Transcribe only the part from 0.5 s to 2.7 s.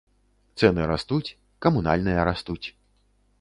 Цэны растуць, камунальныя растуць.